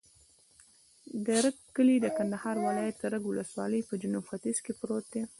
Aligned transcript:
د 1.25 1.27
رګ 1.43 1.57
کلی 1.75 1.95
د 2.01 2.07
کندهار 2.17 2.55
ولایت، 2.65 2.97
رګ 3.13 3.23
ولسوالي 3.27 3.81
په 3.89 3.93
جنوب 4.01 4.23
ختیځ 4.31 4.57
کې 4.65 4.73
پروت 4.79 5.05
دی. 5.13 5.21